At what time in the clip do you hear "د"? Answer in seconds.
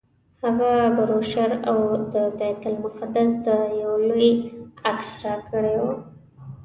2.13-2.15